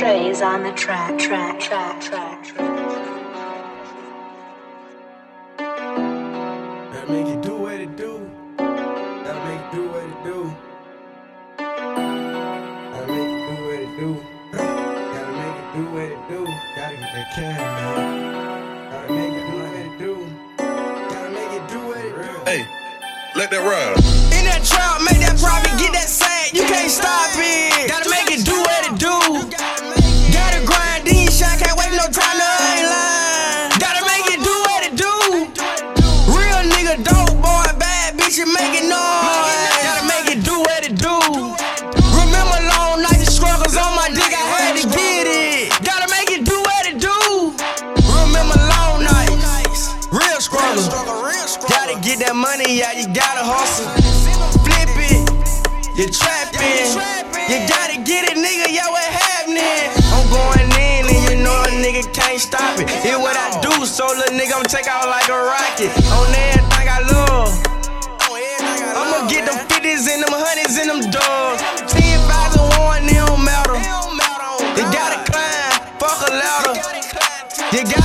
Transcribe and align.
Trey's 0.00 0.40
on 0.40 0.62
the 0.62 0.72
track, 0.72 1.18
track, 1.18 1.60
track, 1.60 2.00
track, 2.00 2.42
track. 2.42 2.66
Gotta 5.58 7.12
make 7.12 7.26
it 7.26 7.42
do 7.42 7.54
what 7.58 7.74
it 7.74 7.94
do. 7.98 8.30
Gotta 8.56 9.44
make 9.44 9.60
it 9.60 9.72
do 9.74 9.88
what 9.92 10.02
it 10.02 10.24
do. 10.24 10.56
Gotta 11.58 13.12
make 13.12 13.28
it 13.28 13.44
do 13.44 13.56
what 13.68 13.76
it 13.76 13.92
do. 14.00 14.16
Gotta 14.56 15.32
make 15.36 15.58
it 15.60 15.68
do 15.76 15.84
what 15.92 16.08
it 16.08 16.22
do. 16.30 16.40
Gotta 16.76 16.96
get 16.96 17.10
that 17.12 17.28
can, 17.34 17.60
man. 17.60 17.92
Gotta 18.90 19.12
make 19.12 19.34
it 19.34 19.44
do 19.50 19.54
what 19.60 19.74
it 19.84 19.92
do. 19.98 20.12
Gotta 21.12 21.28
make 21.28 21.52
it 21.52 21.68
do 21.68 21.78
what 21.86 21.98
it 21.98 22.14
do. 22.16 22.32
Hey, 22.46 22.64
let 23.36 23.50
that 23.50 23.60
ride. 23.68 23.98
In 24.32 24.46
that 24.48 24.64
trap, 24.64 25.02
make 25.04 25.20
that 25.20 25.36
profit, 25.38 25.76
get 25.78 25.92
that 25.92 26.08
sack. 26.08 26.54
You 26.54 26.62
can't 26.62 26.90
stop 26.90 27.28
it. 27.36 27.86
Gotta 27.86 28.08
make 28.08 28.30
it 28.30 28.46
do 28.46 28.56
what 28.56 28.86
it 28.86 28.98
do. 28.98 28.99
Gotta 51.90 52.06
get 52.06 52.22
that 52.22 52.38
money, 52.38 52.78
yeah, 52.78 52.94
you 52.94 53.10
gotta 53.10 53.42
hustle. 53.42 53.90
Flip 54.62 54.94
it, 55.10 55.26
you 55.98 56.06
trapping. 56.06 56.86
You 57.50 57.66
gotta 57.66 57.98
get 58.06 58.30
it, 58.30 58.38
nigga, 58.38 58.70
yo, 58.70 58.86
what 58.94 59.02
happening? 59.10 59.90
I'm 60.14 60.22
going 60.30 60.70
in 60.70 61.10
and 61.10 61.18
you 61.26 61.42
know 61.42 61.50
a 61.50 61.70
nigga 61.82 62.06
can't 62.14 62.38
stop 62.38 62.78
it. 62.78 62.86
It's 62.86 63.18
what 63.18 63.34
I 63.34 63.58
do, 63.58 63.74
so 63.82 64.06
little 64.06 64.38
nigga, 64.38 64.54
I'm 64.54 64.62
take 64.70 64.86
out 64.86 65.10
like 65.10 65.26
a 65.26 65.34
rocket. 65.34 65.90
On 66.14 66.30
everything 66.30 66.86
I 66.86 67.02
love. 67.10 67.58
I'ma 68.94 69.26
get 69.26 69.50
them 69.50 69.58
50s 69.66 70.06
and 70.14 70.22
them 70.22 70.30
hundreds 70.30 70.78
and 70.78 70.94
them 70.94 71.02
dogs. 71.10 71.58
10,001, 71.90 73.10
it 73.10 73.18
don't 73.18 73.42
matter. 73.42 73.74
You 74.78 74.86
gotta 74.94 75.26
climb, 75.26 75.74
fuck 75.98 76.22
a 76.22 76.38
ladder. 76.38 76.78
You 77.74 77.82
gotta 77.82 77.99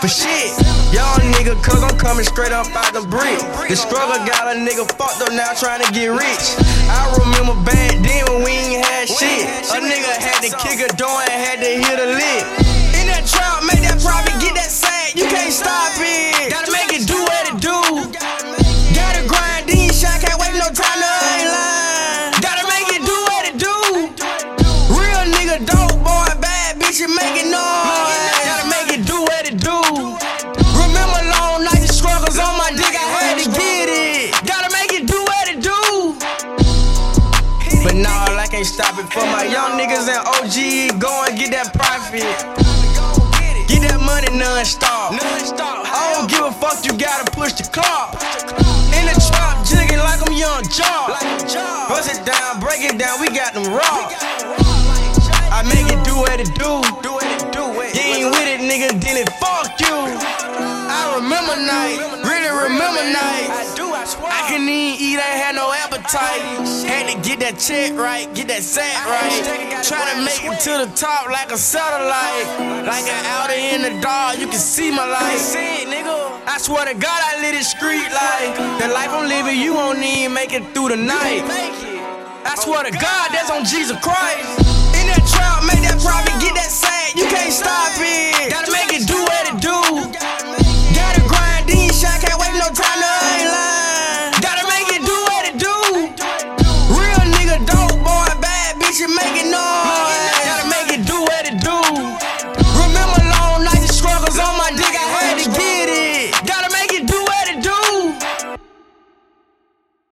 For 0.00 0.08
shit, 0.08 0.50
y'all 0.94 1.18
nigga, 1.34 1.54
cause 1.62 1.82
I'm 1.82 1.96
coming 1.98 2.24
straight 2.24 2.52
up 2.52 2.66
out 2.74 2.92
the 2.92 3.02
brick. 3.06 3.38
The 3.68 3.76
struggle 3.76 4.18
got 4.26 4.50
a 4.50 4.58
nigga 4.58 4.86
fucked 4.98 5.22
up 5.22 5.32
now 5.32 5.52
trying 5.54 5.82
to 5.82 5.90
get 5.92 6.10
rich. 6.10 6.44
I 6.90 7.06
remember 7.22 7.54
back 7.62 7.98
then 8.02 8.22
when 8.30 8.42
we 8.42 8.52
ain't 8.52 8.84
had 8.84 9.08
shit. 9.08 9.46
A 9.70 9.78
nigga 9.78 10.10
had 10.18 10.42
to 10.42 10.50
kick 10.62 10.82
a 10.82 10.90
door 10.96 11.22
Nah, 38.12 38.36
I 38.36 38.46
can't 38.46 38.66
stop 38.66 38.98
it 39.00 39.08
for 39.08 39.24
my 39.32 39.44
young 39.48 39.80
niggas 39.80 40.04
and 40.04 40.20
OG. 40.36 41.00
Go 41.00 41.24
and 41.24 41.32
get 41.32 41.48
that 41.56 41.72
profit. 41.72 42.28
Get 43.68 43.88
that 43.88 44.00
money 44.04 44.28
non-stop. 44.36 45.16
I 45.16 46.12
don't 46.12 46.28
give 46.28 46.44
a 46.44 46.52
fuck, 46.52 46.84
you 46.84 46.92
gotta 46.92 47.24
push 47.32 47.56
the 47.56 47.64
clock. 47.72 48.20
In 48.92 49.08
the 49.08 49.16
trap, 49.16 49.64
jigging 49.64 50.02
like 50.04 50.20
I'm 50.20 50.36
young 50.36 50.60
job. 50.68 51.16
Bust 51.88 52.12
it 52.12 52.20
down, 52.28 52.60
break 52.60 52.84
it 52.84 53.00
down, 53.00 53.16
we 53.16 53.32
got 53.32 53.56
them 53.56 53.64
raw. 53.72 54.12
I 55.48 55.64
make 55.64 55.88
it 55.88 56.04
do 56.04 56.12
what 56.20 56.36
it 56.36 56.52
do. 56.52 56.84
Do 57.00 57.16
what 57.16 57.24
it 57.24 57.48
do. 57.48 57.64
You 57.96 58.28
ain't 58.28 58.28
with 58.28 58.48
it, 58.48 58.60
nigga, 58.60 58.92
then 59.00 59.16
it 59.24 59.28
fuck 59.40 59.72
you. 59.80 59.96
I 60.92 61.16
remember 61.16 61.56
night, 61.56 61.96
really 62.28 62.52
remember 62.52 63.00
night. 63.08 63.71
I 64.24 64.46
can't 64.48 64.62
even 64.62 65.00
eat, 65.00 65.18
I 65.18 65.26
ain't 65.34 65.42
had 65.42 65.54
no 65.54 65.72
appetite. 65.72 66.42
Had 66.86 67.10
to 67.10 67.16
get 67.26 67.40
that 67.40 67.58
check 67.58 67.96
right, 67.98 68.26
get 68.34 68.48
that 68.48 68.62
sack 68.62 69.04
right. 69.06 69.82
Try 69.82 70.02
to 70.14 70.22
make 70.22 70.44
it 70.44 70.60
to 70.66 70.86
the 70.86 70.90
top 70.94 71.30
like 71.30 71.50
a 71.50 71.58
satellite. 71.58 72.46
Like 72.86 73.06
an 73.06 73.22
outer 73.26 73.54
in 73.58 73.82
the 73.82 74.00
dark, 74.00 74.38
you 74.38 74.46
can 74.46 74.60
see 74.60 74.90
my 74.90 75.06
light. 75.06 75.40
I 76.46 76.58
swear 76.58 76.84
to 76.86 76.94
God, 76.94 77.20
I 77.24 77.40
live 77.40 77.54
this 77.54 77.70
street 77.70 78.06
like 78.12 78.54
the 78.78 78.88
life 78.92 79.10
I'm 79.10 79.28
living, 79.28 79.58
you 79.58 79.74
won't 79.74 80.02
even 80.02 80.34
make 80.34 80.52
it 80.52 80.62
through 80.74 80.90
the 80.90 81.00
night. 81.00 81.42
I 82.44 82.54
swear 82.58 82.84
to 82.84 82.90
God, 82.90 83.26
that's 83.32 83.50
on 83.50 83.64
Jesus 83.64 83.96
Christ. 84.02 84.44
In 84.98 85.08
that 85.08 85.24
trap, 85.30 85.64
make 85.64 85.80
that 85.86 85.98
profit, 86.02 86.34
get 86.42 86.54
that 86.54 86.70